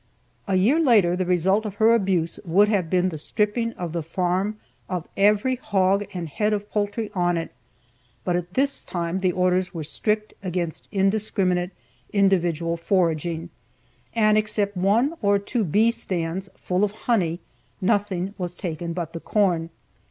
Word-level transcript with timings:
A 0.47 0.55
year 0.55 0.79
later, 0.79 1.15
the 1.15 1.27
result 1.27 1.63
of 1.63 1.75
her 1.75 1.93
abuse 1.93 2.39
would 2.43 2.67
have 2.69 2.89
been 2.89 3.09
the 3.09 3.19
stripping 3.19 3.73
of 3.73 3.93
the 3.93 4.01
farm 4.01 4.57
of 4.89 5.07
every 5.15 5.57
hog 5.57 6.07
and 6.11 6.27
head 6.27 6.53
of 6.53 6.67
poultry 6.71 7.11
on 7.13 7.37
it, 7.37 7.51
but 8.23 8.35
at 8.35 8.55
this 8.55 8.83
time 8.83 9.19
the 9.19 9.31
orders 9.31 9.75
were 9.75 9.83
strict 9.83 10.33
against 10.41 10.87
indiscriminate, 10.91 11.69
individual 12.11 12.77
foraging, 12.77 13.51
and 14.15 14.39
except 14.39 14.75
one 14.75 15.13
or 15.21 15.37
two 15.37 15.63
bee 15.63 15.91
stands 15.91 16.49
full 16.55 16.83
of 16.83 16.89
honey, 17.05 17.39
nothing 17.79 18.33
was 18.39 18.55
taken 18.55 18.93
but 18.93 19.13
the 19.13 19.19
corn. 19.19 19.69